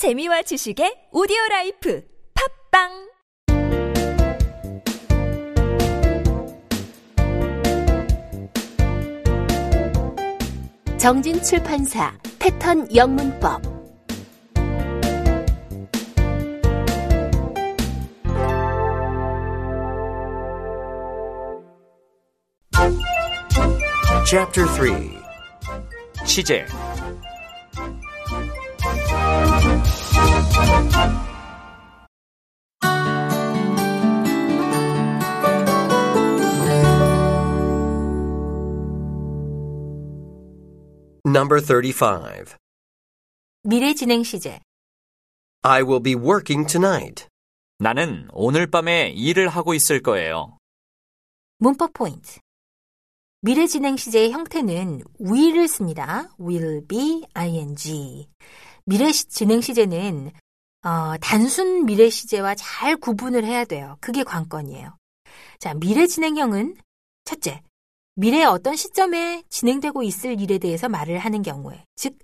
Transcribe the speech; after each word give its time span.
재미와 0.00 0.40
지식의 0.40 1.08
오디오 1.12 1.36
라이프 1.50 2.02
팝빵! 2.72 2.88
정진 10.96 11.42
출판사 11.42 12.16
패턴 12.38 12.88
영문법. 12.96 13.60
Chapter 24.24 24.66
3 24.66 25.20
취재 26.24 26.64
Number 41.24 41.60
35 41.64 42.56
미래 43.62 43.94
진행 43.94 44.22
시제 44.22 44.60
I 45.62 45.82
will 45.82 46.02
be 46.02 46.14
working 46.14 46.66
tonight. 46.66 47.26
나는 47.78 48.28
오늘 48.32 48.66
밤에 48.70 49.10
일을 49.10 49.48
하고 49.48 49.74
있을 49.74 50.02
거예요. 50.02 50.56
문법 51.58 51.92
포인트 51.92 52.40
미래 53.42 53.66
진행 53.66 53.96
시제의 53.96 54.32
형태는 54.32 55.02
will을 55.20 55.68
씁니다. 55.68 56.28
will 56.40 56.86
be 56.86 57.24
ing 57.34 58.26
미래 58.86 59.12
시- 59.12 59.26
진행 59.28 59.60
시제는 59.60 60.30
어, 60.82 61.16
단순 61.20 61.84
미래 61.84 62.08
시제와 62.08 62.54
잘 62.54 62.96
구분을 62.96 63.44
해야 63.44 63.64
돼요. 63.66 63.98
그게 64.00 64.22
관건이에요. 64.24 64.96
자, 65.58 65.74
미래 65.74 66.06
진행형은 66.06 66.76
첫째, 67.26 67.62
미래의 68.20 68.44
어떤 68.44 68.76
시점에 68.76 69.42
진행되고 69.48 70.02
있을 70.02 70.38
일에 70.42 70.58
대해서 70.58 70.90
말을 70.90 71.18
하는 71.18 71.40
경우에, 71.40 71.86
즉, 71.96 72.18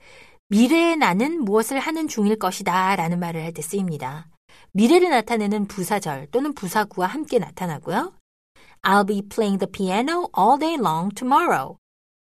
미래에 0.51 0.95
나는 0.95 1.43
무엇을 1.43 1.79
하는 1.81 2.07
중일 2.07 2.39
것이다 2.39 2.97
라는 2.97 3.19
말을 3.19 3.43
할 3.43 3.55
때 3.55 3.63
쓰입니다. 3.63 4.29
미래를 4.73 5.09
나타내는 5.09 5.67
부사절 5.69 6.27
또는 6.31 6.53
부사구와 6.53 7.07
함께 7.07 7.39
나타나고요. 7.39 8.13
I'll 8.83 9.07
be 9.09 9.23
playing 9.23 9.59
the 9.59 9.73
piano 9.73 10.29
all 10.39 10.59
day 10.59 10.75
long 10.75 11.15
tomorrow. 11.15 11.79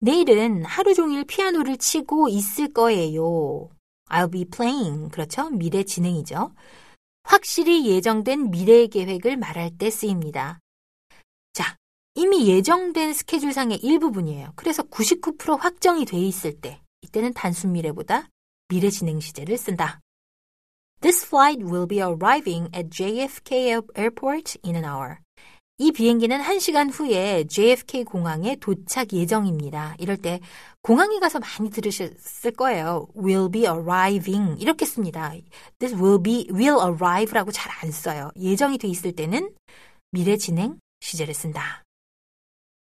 내일은 0.00 0.64
하루 0.64 0.94
종일 0.94 1.26
피아노를 1.26 1.76
치고 1.76 2.30
있을 2.30 2.72
거예요. 2.72 3.68
I'll 4.08 4.32
be 4.32 4.46
playing. 4.46 5.10
그렇죠? 5.10 5.50
미래 5.50 5.84
진행이죠. 5.84 6.54
확실히 7.24 7.86
예정된 7.86 8.50
미래의 8.50 8.88
계획을 8.88 9.36
말할 9.36 9.72
때 9.76 9.90
쓰입니다. 9.90 10.60
자, 12.14 12.20
이미 12.20 12.48
예정된 12.48 13.12
스케줄상의 13.12 13.78
일부분이에요. 13.78 14.52
그래서 14.56 14.82
99% 14.82 15.58
확정이 15.58 16.04
돼 16.04 16.18
있을 16.18 16.60
때, 16.60 16.80
이때는 17.02 17.32
단순 17.34 17.72
미래보다 17.72 18.28
미래 18.68 18.90
진행 18.90 19.20
시제를 19.20 19.56
쓴다. 19.56 20.00
This 21.00 21.26
flight 21.26 21.64
will 21.64 21.86
be 21.86 21.98
arriving 21.98 22.68
at 22.76 22.90
JFK 22.90 23.80
Airport 23.96 24.58
in 24.64 24.76
an 24.76 24.84
hour. 24.84 25.16
이 25.78 25.92
비행기는 25.92 26.38
1시간 26.42 26.90
후에 26.92 27.44
JFK 27.44 28.04
공항에 28.04 28.56
도착 28.56 29.14
예정입니다. 29.14 29.94
이럴 29.98 30.18
때 30.18 30.40
공항에 30.82 31.18
가서 31.20 31.38
많이 31.38 31.70
들으셨을 31.70 32.50
거예요. 32.52 33.08
will 33.16 33.50
be 33.50 33.62
arriving 33.62 34.60
이렇게 34.60 34.84
씁니다. 34.84 35.32
This 35.78 35.94
will 35.94 36.22
be 36.22 36.46
will 36.52 36.76
arrive라고 36.78 37.50
잘 37.50 37.72
안 37.82 37.90
써요. 37.90 38.30
예정이 38.36 38.76
돼 38.76 38.88
있을 38.88 39.12
때는 39.12 39.54
미래 40.10 40.36
진행 40.36 40.78
시제를 41.00 41.32
쓴다. 41.32 41.82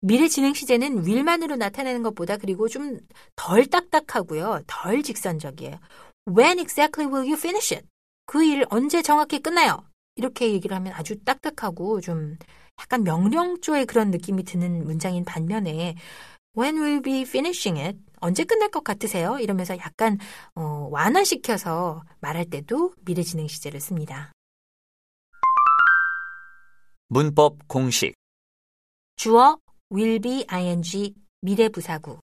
미래 0.06 0.28
진행 0.28 0.54
시제는 0.54 1.06
will만으로 1.06 1.56
나타내는 1.56 2.04
것보다 2.04 2.36
그리고 2.38 2.68
좀 2.68 3.00
덜 3.38 3.66
딱딱하고요. 3.66 4.62
덜 4.68 5.02
직선적이에요. 5.02 5.80
When 6.28 6.60
exactly 6.60 7.10
will 7.12 7.26
you 7.26 7.38
finish 7.38 7.74
it? 7.74 7.88
그 8.26 8.44
일 8.44 8.66
언제 8.70 9.02
정확히 9.02 9.40
끝나요? 9.40 9.84
이렇게 10.16 10.52
얘기를 10.52 10.76
하면 10.76 10.92
아주 10.94 11.18
딱딱하고 11.24 12.02
좀 12.02 12.38
약간 12.82 13.04
명령조의 13.04 13.86
그런 13.86 14.12
느낌이 14.12 14.44
드는 14.44 14.84
문장인 14.84 15.24
반면에 15.24 15.96
When 16.58 16.78
will 16.82 17.02
be 17.02 17.22
finishing 17.22 17.80
it? 17.80 17.98
언제 18.20 18.44
끝날 18.44 18.70
것 18.72 18.84
같으세요? 18.84 19.40
이러면서 19.40 19.78
약간 19.78 20.18
어, 20.54 20.88
완화시켜서 20.92 22.04
말할 22.20 22.46
때도 22.50 22.94
미래 23.06 23.24
진행 23.24 23.48
시제를 23.48 23.80
씁니다. 23.80 24.34
문법 27.08 27.68
공식 27.70 28.14
주어 29.16 29.58
will 29.94 30.20
be 30.20 30.46
ing 30.52 31.14
미래 31.42 31.70
부사구 31.70 32.18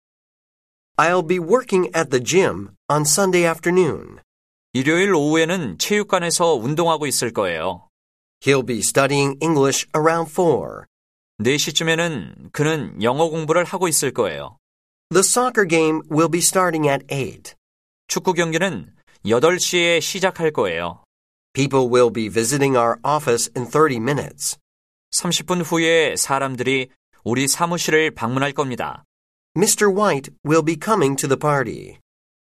I'll 0.97 1.23
be 1.23 1.39
working 1.39 1.91
at 1.95 2.11
the 2.11 2.19
gym 2.19 2.71
on 2.89 3.03
Sunday 3.03 3.45
afternoon. 3.45 4.19
일요일 4.73 5.15
오후에는 5.15 5.79
체육관에서 5.79 6.55
운동하고 6.55 7.07
있을 7.07 7.33
거예요. 7.33 7.89
He'll 8.41 8.67
be 8.67 8.79
studying 8.79 9.39
English 9.41 9.87
around 9.95 10.33
4. 10.33 10.87
4시쯤에는 11.41 12.53
그는 12.53 13.01
영어 13.03 13.29
공부를 13.29 13.65
하고 13.65 13.87
있을 13.87 14.13
거예요. 14.13 14.59
The 15.11 15.21
soccer 15.21 15.69
game 15.69 16.01
will 16.11 16.31
be 16.31 16.41
starting 16.41 16.89
at 16.89 17.07
8. 17.07 17.55
축구 18.09 18.33
경기는 18.33 18.93
8시에 19.25 20.01
시작할 20.01 20.51
거예요. 20.53 21.05
People 21.53 21.89
will 21.89 22.13
be 22.13 22.29
visiting 22.29 22.77
our 22.77 22.99
office 23.05 23.51
in 23.57 23.69
30 23.71 23.97
minutes. 23.97 24.57
30분 25.13 25.63
후에 25.65 26.17
사람들이 26.17 26.89
우리 27.25 27.49
사무실을 27.49 28.15
방문할 28.15 28.53
겁니다. 28.53 29.05
Mr. 29.57 29.89
White 29.91 30.33
will 30.47 30.65
be 30.65 30.77
coming 30.83 31.17
to 31.17 31.29
the 31.29 31.39
party. 31.39 31.99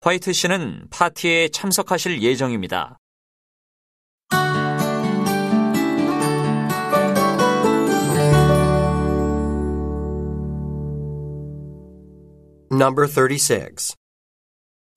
화이트 0.02 0.32
씨는 0.32 0.88
파티에 0.90 1.48
참석하실 1.48 2.22
예정입니다. 2.22 2.98
Number 12.70 13.06
36. 13.06 13.94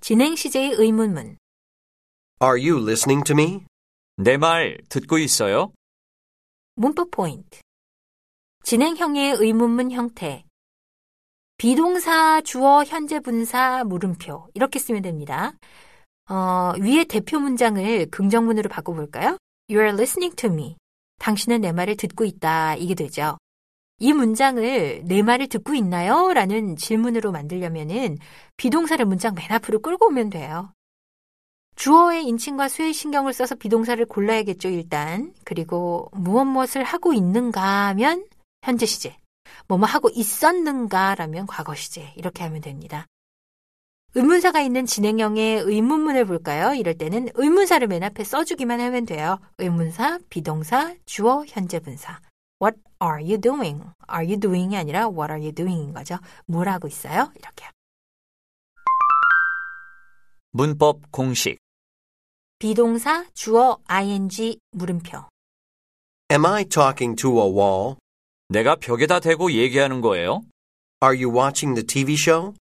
진행 0.01 0.35
시제의 0.35 0.71
의문문 0.77 1.37
Are 2.43 2.57
you 2.57 2.77
listening 2.79 3.23
to 3.25 3.33
me? 3.35 3.65
내 4.17 4.37
말 4.37 4.77
듣고 4.89 5.17
있어요? 5.17 5.71
문법 6.75 7.11
포인트 7.11 7.59
진행형의 8.63 9.35
의문문 9.39 9.91
형태 9.91 10.45
비동사 11.57 12.41
주어 12.41 12.83
현재 12.83 13.19
분사 13.19 13.83
물음표 13.83 14.49
이렇게 14.53 14.79
쓰면 14.79 15.01
됩니다. 15.01 15.53
어, 16.29 16.73
위에 16.79 17.03
대표 17.03 17.39
문장을 17.39 18.05
긍정문으로 18.09 18.69
바꿔볼까요? 18.69 19.37
You 19.69 19.81
are 19.81 19.93
listening 19.93 20.35
to 20.35 20.49
me. 20.49 20.77
당신은 21.19 21.61
내 21.61 21.71
말을 21.71 21.97
듣고 21.97 22.23
있다. 22.23 22.75
이게 22.75 22.95
되죠. 22.95 23.37
이 23.99 24.13
문장을 24.13 25.03
내 25.05 25.21
말을 25.21 25.47
듣고 25.47 25.75
있나요? 25.75 26.33
라는 26.33 26.75
질문으로 26.75 27.31
만들려면은 27.31 28.17
비동사를 28.57 29.05
문장 29.05 29.35
맨 29.35 29.51
앞으로 29.51 29.79
끌고 29.79 30.07
오면 30.07 30.31
돼요. 30.31 30.73
주어의 31.75 32.25
인칭과 32.25 32.67
수의 32.67 32.93
신경을 32.93 33.33
써서 33.33 33.55
비동사를 33.55 34.03
골라야겠죠, 34.05 34.69
일단. 34.69 35.33
그리고 35.45 36.09
무엇 36.13 36.45
무엇을 36.45 36.83
하고 36.83 37.13
있는가 37.13 37.89
하면 37.89 38.25
현재 38.61 38.85
시제. 38.85 39.17
뭐뭐 39.67 39.85
하고 39.85 40.09
있었는가 40.13 41.15
라면 41.15 41.47
과거 41.47 41.73
시제. 41.75 42.13
이렇게 42.15 42.43
하면 42.43 42.61
됩니다. 42.61 43.07
의문사가 44.13 44.59
있는 44.61 44.85
진행형의 44.85 45.61
의문문을 45.61 46.25
볼까요? 46.25 46.73
이럴 46.73 46.97
때는 46.97 47.29
의문사를 47.33 47.85
맨 47.87 48.03
앞에 48.03 48.23
써주기만 48.23 48.81
하면 48.81 49.05
돼요. 49.05 49.39
의문사, 49.57 50.19
비동사, 50.29 50.93
주어, 51.05 51.45
현재 51.47 51.79
분사. 51.79 52.19
What 52.61 52.77
are 53.01 53.23
you 53.23 53.39
doing? 53.39 53.83
Are 54.11 54.25
you 54.25 54.37
doing이 54.37 54.75
아니라 54.75 55.07
what 55.07 55.31
are 55.31 55.39
you 55.41 55.53
doing인 55.53 55.93
거죠. 55.93 56.17
뭘 56.45 56.67
하고 56.67 56.87
있어요? 56.87 57.31
이렇게요. 57.35 57.69
문법 60.51 61.11
공식 61.11 61.57
비동사, 62.59 63.25
주어, 63.33 63.79
ing, 63.87 64.59
물음표. 64.71 65.23
Am 66.31 66.45
I 66.45 66.65
talking 66.65 67.15
to 67.15 67.41
a 67.41 67.49
wall? 67.49 67.95
내가 68.51 68.75
벽에다 68.75 69.21
대고 69.21 69.53
얘기하는 69.53 70.01
거예요? 70.01 70.41
Are 71.01 71.15
you 71.17 71.33
watching 71.33 71.73
the 71.73 71.87
TV 71.87 72.15
show? 72.15 72.53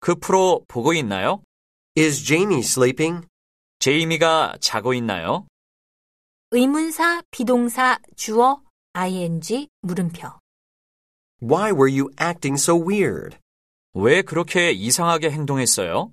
그 0.00 0.14
프로 0.14 0.64
보고 0.68 0.94
있나요? 0.94 1.42
Is 1.98 2.24
Jamie 2.24 2.60
sleeping? 2.60 3.26
제이미가 3.78 4.56
자고 4.60 4.94
있나요? 4.94 5.46
의문사, 6.50 7.20
비동사, 7.30 7.98
주어, 8.16 8.62
ing, 8.94 9.68
물음표. 9.82 10.28
Why 11.42 11.72
were 11.72 11.92
you 11.92 12.08
acting 12.18 12.54
so 12.58 12.74
weird? 12.74 13.36
왜 13.92 14.22
그렇게 14.22 14.72
이상하게 14.72 15.30
행동했어요? 15.30 16.10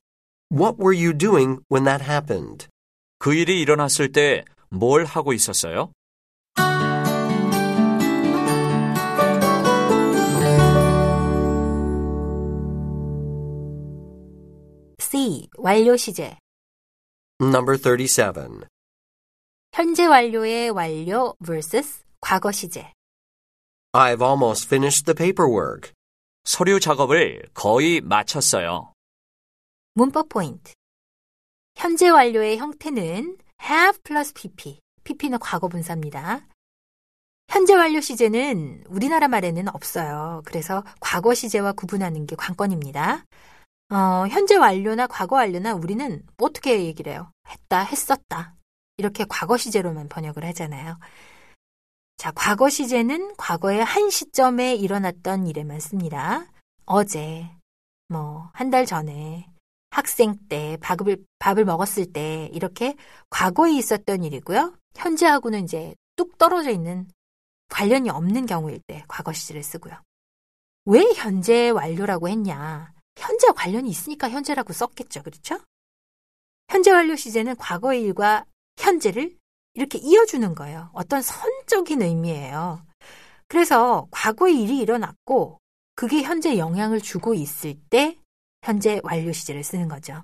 What 0.51 0.77
were 0.77 0.93
you 0.93 1.17
doing 1.17 1.61
when 1.71 1.85
that 1.85 2.03
happened? 2.03 2.67
그 3.17 3.33
일이 3.33 3.61
일어났을 3.61 4.11
때 4.11 4.43
뭘 4.69 5.05
하고 5.05 5.31
있었어요? 5.31 5.93
완료 15.63 15.95
시제. 15.95 16.39
Number 17.39 17.77
37. 17.77 18.61
현재 19.71 20.07
완료의 20.07 20.71
완료 20.71 21.35
vs 21.39 22.03
과거 22.19 22.51
시제. 22.51 22.91
I've 23.93 24.23
almost 24.23 24.65
finished 24.65 25.05
the 25.05 25.13
paperwork. 25.15 25.93
서류 26.45 26.79
작업을 26.79 27.43
거의 27.53 28.01
마쳤어요. 28.01 28.93
문법 29.93 30.29
포인트. 30.29 30.73
현재 31.75 32.09
완료의 32.09 32.57
형태는 32.57 33.37
have 33.61 34.01
플러스 34.03 34.33
pp. 34.33 34.79
pp는 35.03 35.37
과거 35.37 35.67
분사입니다. 35.67 36.47
현재 37.49 37.75
완료 37.75 38.01
시제는 38.01 38.85
우리나라 38.87 39.27
말에는 39.27 39.67
없어요. 39.75 40.41
그래서 40.43 40.83
과거 40.99 41.35
시제와 41.35 41.73
구분하는 41.73 42.25
게 42.25 42.35
관건입니다. 42.35 43.25
어, 43.91 44.25
현재 44.27 44.55
완료나 44.55 45.07
과거 45.07 45.35
완료나 45.35 45.73
우리는 45.73 46.23
어떻게 46.37 46.85
얘기를 46.85 47.11
해요? 47.11 47.31
했다, 47.49 47.81
했었다. 47.81 48.55
이렇게 48.97 49.25
과거 49.27 49.57
시제로만 49.57 50.07
번역을 50.07 50.45
하잖아요. 50.45 50.97
자, 52.17 52.31
과거 52.33 52.69
시제는 52.69 53.35
과거의 53.35 53.83
한 53.83 54.09
시점에 54.09 54.75
일어났던 54.75 55.47
일에만 55.47 55.79
씁니다. 55.79 56.45
어제, 56.85 57.49
뭐, 58.07 58.49
한 58.53 58.69
달 58.69 58.85
전에, 58.85 59.47
학생 59.89 60.37
때, 60.47 60.77
밥을, 60.81 61.17
밥을 61.39 61.65
먹었을 61.65 62.13
때, 62.13 62.49
이렇게 62.53 62.95
과거에 63.29 63.73
있었던 63.73 64.23
일이고요. 64.23 64.77
현재하고는 64.95 65.63
이제 65.63 65.95
뚝 66.15 66.37
떨어져 66.37 66.69
있는 66.69 67.07
관련이 67.69 68.09
없는 68.09 68.45
경우일 68.45 68.81
때 68.87 69.03
과거 69.07 69.33
시제를 69.33 69.63
쓰고요. 69.63 69.95
왜 70.85 71.01
현재 71.15 71.69
완료라고 71.69 72.29
했냐? 72.29 72.93
현재 73.41 73.51
관련이 73.53 73.89
있으니까 73.89 74.29
현재라고 74.29 74.71
썼겠죠. 74.71 75.23
그렇죠? 75.23 75.59
현재 76.69 76.91
완료 76.91 77.15
시제는 77.15 77.55
과거의 77.55 78.03
일과 78.03 78.45
현재를 78.77 79.35
이렇게 79.73 79.97
이어주는 79.97 80.53
거예요. 80.53 80.91
어떤 80.93 81.23
선적인 81.23 82.03
의미예요. 82.03 82.85
그래서 83.47 84.07
과거의 84.11 84.61
일이 84.61 84.77
일어났고 84.77 85.59
그게 85.95 86.21
현재 86.21 86.59
영향을 86.59 87.01
주고 87.01 87.33
있을 87.33 87.73
때 87.89 88.19
현재 88.61 89.01
완료 89.03 89.31
시제를 89.31 89.63
쓰는 89.63 89.87
거죠. 89.87 90.21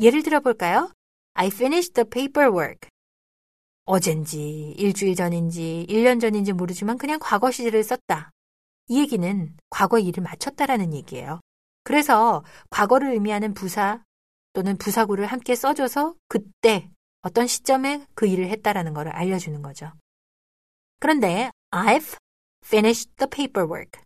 예를 0.00 0.22
들어 0.22 0.40
볼까요? 0.40 0.90
I 1.34 1.48
finished 1.48 1.92
the 1.92 2.08
paperwork. 2.08 2.88
어젠지, 3.84 4.74
일주일 4.78 5.14
전인지, 5.14 5.86
1년 5.90 6.22
전인지 6.22 6.54
모르지만 6.54 6.96
그냥 6.96 7.18
과거 7.20 7.50
시제를 7.50 7.84
썼다. 7.84 8.30
이 8.86 8.98
얘기는 8.98 9.56
과거 9.68 9.98
일을 9.98 10.22
마쳤다라는 10.22 10.94
얘기예요. 10.94 11.40
그래서 11.88 12.44
과거를 12.68 13.12
의미하는 13.12 13.54
부사 13.54 14.04
또는 14.52 14.76
부사구를 14.76 15.24
함께 15.24 15.54
써줘서 15.54 16.16
그때 16.28 16.90
어떤 17.22 17.46
시점에 17.46 18.04
그 18.14 18.26
일을 18.26 18.48
했다라는 18.50 18.92
것을 18.92 19.10
알려주는 19.10 19.62
거죠. 19.62 19.90
그런데 21.00 21.50
I've 21.70 22.18
finished 22.62 23.10
the 23.16 23.26
paperwork. 23.30 24.02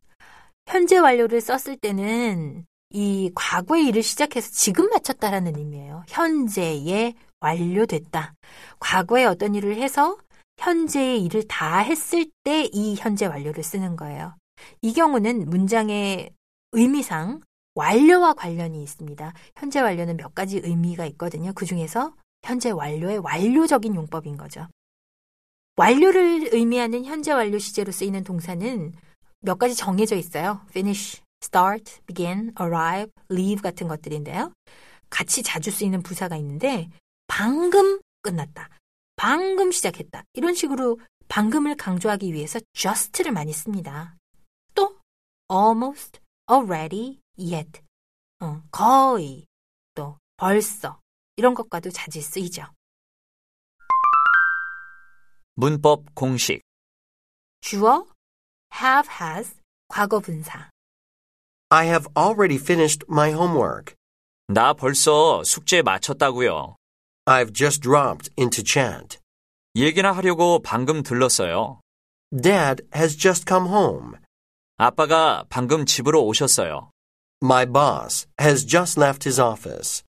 현재 0.69 0.97
완료를 0.97 1.41
썼을 1.41 1.77
때는 1.77 2.67
이 2.91 3.33
과거의 3.35 3.89
일을 3.89 4.05
시작해서 4.05 4.53
지금 4.53 4.89
마쳤다라는 4.91 5.57
의미예요. 5.57 6.05
현재에 6.07 7.15
완료됐다. 7.41 8.35
과거에 8.79 9.25
어떤 9.25 9.57
일을 9.57 9.75
해서 9.75 10.19
현재의 10.57 11.25
일을 11.25 11.49
다 11.49 11.79
했을 11.79 12.31
때 12.45 12.71
이 12.73 12.95
현재 12.97 13.27
완료를 13.27 13.65
쓰는 13.65 13.97
거예요. 13.97 14.37
이 14.83 14.93
경우는 14.93 15.51
문장의 15.51 16.31
의미상 16.71 17.41
완료와 17.75 18.35
관련이 18.35 18.83
있습니다. 18.83 19.33
현재 19.57 19.81
완료는 19.81 20.17
몇 20.17 20.35
가지 20.35 20.59
의미가 20.63 21.07
있거든요. 21.07 21.53
그 21.55 21.65
중에서 21.65 22.15
현재 22.43 22.71
완료의 22.71 23.19
완료적인 23.19 23.95
용법인 23.95 24.37
거죠. 24.37 24.69
완료를 25.77 26.51
의미하는 26.53 27.05
현재 27.05 27.33
완료 27.33 27.59
시제로 27.59 27.93
쓰이는 27.93 28.25
동사는 28.25 28.93
몇 29.41 29.59
가지 29.59 29.75
정해져 29.75 30.17
있어요. 30.17 30.61
finish, 30.69 31.23
start, 31.43 32.01
begin, 32.07 32.53
arrive, 32.61 33.11
leave 33.31 33.63
같은 33.63 33.89
것들인데요. 33.89 34.53
같이 35.09 35.43
자주 35.43 35.71
쓰이는 35.71 36.03
부사가 36.03 36.37
있는데 36.37 36.91
방금 37.27 38.01
끝났다. 38.23 38.69
방금 39.17 39.73
시작했다. 39.73 40.25
이런 40.35 40.55
식으로 40.55 40.99
방금을 41.29 41.77
강조하기 41.77 42.33
위해서 42.33 42.61
just를 42.75 43.33
많이 43.33 43.53
씁니다. 43.53 44.17
또 44.75 44.99
almost, 45.51 46.21
already, 46.51 47.22
yet. 47.39 47.81
어, 48.41 48.63
거의, 48.71 49.47
또 49.95 50.19
벌써 50.37 51.01
이런 51.37 51.55
것과도 51.55 51.91
자주 51.91 52.21
쓰이죠. 52.21 52.65
문법 55.55 56.15
공식. 56.15 56.63
주어 57.61 58.07
have, 58.75 59.09
has, 59.21 59.55
과거 59.89 60.21
분사. 60.21 60.71
I 61.69 61.87
have 61.87 62.09
already 62.17 62.57
finished 62.57 63.07
my 63.09 63.31
homework. 63.31 63.95
나 64.49 64.73
벌써 64.73 65.43
숙제 65.45 65.83
마쳤다고요. 65.83 66.77
I've 67.25 67.53
just 67.53 67.81
dropped 67.81 68.31
into 68.39 68.63
chat. 68.65 69.19
얘기나 69.75 70.13
하려고 70.13 70.61
방금 70.61 71.03
들렀어요. 71.03 71.81
Dad 72.31 72.85
has 72.95 73.17
just 73.17 73.45
come 73.47 73.69
home. 73.69 74.19
아빠가 74.77 75.45
방금 75.49 75.87
집으로 75.87 76.25
오셨어요. 76.25 76.92
My 77.42 77.66
boss 77.66 78.28
has 78.40 78.66
just 78.66 79.00
left 79.00 79.24
his 79.24 79.40
office. 79.40 80.04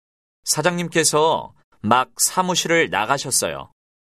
사장님께서 0.46 1.54
막 1.82 2.12
사무실을 2.20 2.90
나가셨어요. 2.90 3.72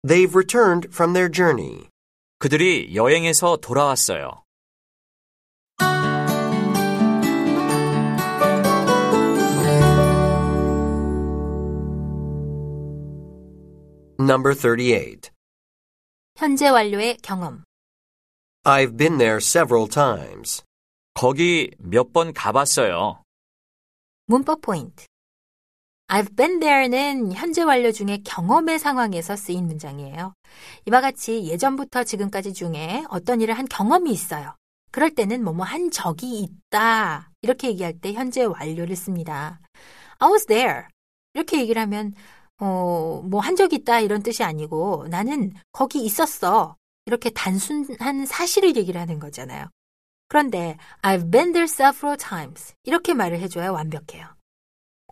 They've 0.06 0.34
returned 0.34 0.88
from 0.92 1.12
their 1.12 1.30
journey. 1.30 1.88
그들이 2.38 2.94
여행에서 2.94 3.56
돌아왔어요. 3.58 4.42
Number 14.18 14.54
38. 14.54 15.30
현재 16.36 16.68
완료의 16.68 17.18
경험. 17.22 17.64
I've 18.64 18.96
been 18.96 19.18
there 19.18 19.38
several 19.38 19.86
times. 19.86 20.64
거기 21.13 21.69
몇 21.77 22.11
번 22.13 22.33
가봤어요. 22.33 23.23
문법 24.25 24.61
포인트. 24.61 25.05
I've 26.07 26.35
been 26.35 26.59
there는 26.59 27.31
현재 27.33 27.63
완료 27.63 27.91
중에 27.91 28.19
경험의 28.25 28.79
상황에서 28.79 29.35
쓰인 29.37 29.65
문장이에요. 29.67 30.33
이와 30.87 30.99
같이 31.01 31.45
예전부터 31.47 32.03
지금까지 32.03 32.53
중에 32.53 33.03
어떤 33.09 33.39
일을 33.39 33.57
한 33.57 33.65
경험이 33.67 34.11
있어요. 34.11 34.55
그럴 34.91 35.09
때는 35.15 35.43
뭐뭐 35.43 35.63
한 35.65 35.89
적이 35.89 36.41
있다. 36.41 37.31
이렇게 37.41 37.69
얘기할 37.69 37.93
때 37.99 38.11
현재 38.11 38.43
완료를 38.43 38.95
씁니다. 38.97 39.61
I 40.19 40.29
was 40.29 40.45
there. 40.47 40.83
이렇게 41.33 41.61
얘기를 41.61 41.81
하면 41.81 42.13
어, 42.59 43.21
뭐 43.23 43.39
한 43.39 43.55
적이 43.55 43.77
있다 43.77 44.01
이런 44.01 44.21
뜻이 44.21 44.43
아니고 44.43 45.07
나는 45.09 45.53
거기 45.71 46.03
있었어. 46.03 46.75
이렇게 47.05 47.29
단순한 47.29 48.25
사실을 48.25 48.75
얘기를 48.75 48.99
하는 48.99 49.17
거잖아요. 49.19 49.65
그런데 50.31 50.77
I've 51.01 51.29
been 51.29 51.51
there 51.51 51.65
several 51.65 52.15
times. 52.17 52.73
이렇게 52.85 53.13
말을 53.13 53.37
해줘야 53.41 53.69
완벽해요. 53.69 54.25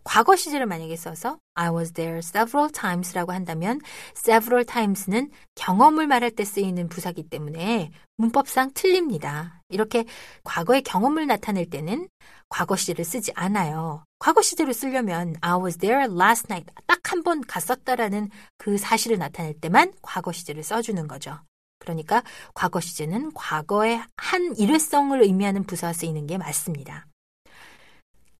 과거 0.05 0.37
시제를 0.37 0.65
만약에 0.65 0.95
써서 0.95 1.39
I 1.55 1.69
was 1.71 1.91
there 1.91 2.19
several 2.19 2.71
times라고 2.71 3.33
한다면 3.33 3.81
several 4.15 4.65
times는 4.65 5.29
경험을 5.55 6.07
말할 6.07 6.31
때 6.31 6.45
쓰이는 6.45 6.87
부사기 6.87 7.23
때문에 7.23 7.91
문법상 8.15 8.71
틀립니다. 8.73 9.61
이렇게 9.67 10.05
과거의 10.45 10.83
경험을 10.83 11.27
나타낼 11.27 11.69
때는 11.69 12.07
과거 12.47 12.77
시제를 12.77 13.03
쓰지 13.03 13.33
않아요. 13.35 14.05
과거 14.19 14.41
시제로 14.41 14.71
쓰려면 14.71 15.35
I 15.41 15.59
was 15.61 15.77
there 15.79 16.05
last 16.05 16.47
night 16.49 16.73
딱 16.87 17.01
한 17.11 17.23
번 17.23 17.41
갔었다라는 17.41 18.29
그 18.57 18.77
사실을 18.77 19.17
나타낼 19.17 19.53
때만 19.59 19.91
과거 20.01 20.31
시제를 20.31 20.63
써주는 20.63 21.09
거죠. 21.09 21.41
그러니까 21.79 22.23
과거 22.53 22.79
시제는 22.79 23.33
과거의 23.33 24.03
한 24.17 24.55
일회성을 24.55 25.21
의미하는 25.21 25.63
부사가 25.63 25.93
쓰이는 25.93 26.27
게 26.27 26.37
맞습니다. 26.37 27.07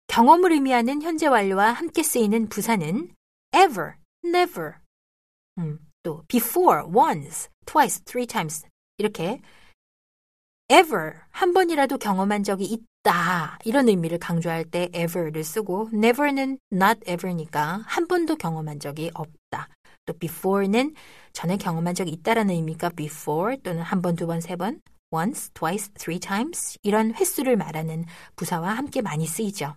경험을 0.08 0.52
의미하는 0.52 1.02
현재 1.02 1.28
완료와 1.28 1.72
함께 1.72 2.04
쓰이는 2.04 2.50
부사는 2.50 3.14
ever, 3.56 3.94
never, 4.26 4.74
음, 5.58 5.80
또 6.04 6.24
before, 6.28 6.84
once, 6.94 7.50
twice, 7.66 8.04
three 8.04 8.28
times. 8.28 8.66
이렇게 8.98 9.42
ever 10.70 11.14
한 11.32 11.54
번이라도 11.54 11.98
경험한 11.98 12.44
적이 12.44 12.66
있다. 12.66 13.60
이런 13.64 13.88
의미를 13.88 14.18
강조할 14.20 14.66
때 14.66 14.90
ever를 14.94 15.44
쓰고 15.44 15.90
never는 15.94 16.60
not 16.72 17.00
ever니까 17.08 17.84
한 17.86 18.08
번도 18.08 18.36
경험한 18.36 18.80
적이 18.80 19.10
없다 19.14 19.39
또 20.10 20.14
before는 20.18 20.96
전에 21.34 21.58
경험한 21.58 21.94
적이 21.94 22.12
있다라는 22.12 22.56
의미가 22.56 22.90
before 22.96 23.58
또는 23.62 23.84
한 23.84 24.02
번, 24.02 24.16
두 24.16 24.26
번, 24.26 24.42
세 24.42 24.56
번, 24.56 24.82
once, 25.12 25.52
twice, 25.54 25.94
three 25.94 26.20
times 26.20 26.78
이런 26.82 27.14
횟수를 27.14 27.56
말하는 27.56 28.06
부사와 28.36 28.74
함께 28.74 29.02
많이 29.02 29.28
쓰이죠. 29.28 29.76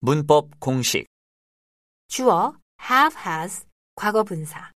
문법 0.00 0.60
공식. 0.60 1.06
주어 2.08 2.54
have, 2.90 3.16
has, 3.26 3.64
과거 3.94 4.22
분사. 4.22 4.70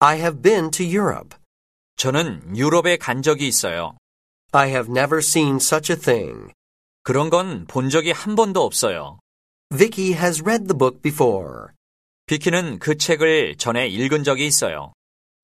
I 0.00 0.16
have 0.18 0.40
been 0.40 0.70
to 0.70 0.86
Europe. 0.86 1.36
저는 1.96 2.56
유럽에 2.56 2.96
간 2.96 3.20
적이 3.20 3.46
있어요. 3.48 3.96
I 4.52 4.68
have 4.70 4.90
never 4.90 5.18
seen 5.18 5.56
such 5.56 5.92
a 5.92 5.98
thing. 5.98 6.50
그런 7.02 7.28
건 7.28 7.66
본 7.68 7.90
적이 7.90 8.12
한 8.12 8.34
번도 8.34 8.62
없어요. 8.62 9.18
Vicky 9.71 10.13
has 10.13 10.41
read 10.41 10.67
the 10.67 10.77
book 10.77 11.01
before. 11.01 11.73
비키는 12.25 12.79
그 12.79 12.97
책을 12.97 13.55
전에 13.57 13.87
읽은 13.87 14.23
적이 14.23 14.47
있어요. 14.47 14.93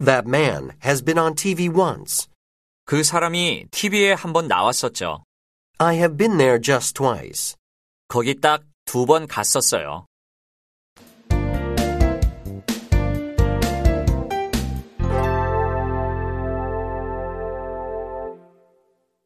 That 0.03 0.27
man 0.27 0.71
has 0.83 1.03
been 1.03 1.19
on 1.19 1.35
TV 1.35 1.69
once. 1.69 2.27
그 2.85 3.03
사람이 3.03 3.67
TV에 3.71 4.13
한 4.13 4.33
번 4.33 4.47
나왔었죠. 4.47 5.23
I 5.77 5.95
have 5.95 6.17
been 6.17 6.37
there 6.37 6.59
just 6.61 6.93
twice. 6.93 7.55
거기 8.07 8.35
딱 8.39 8.63
두 8.85 9.05
번 9.05 9.27
갔었어요. 9.27 10.05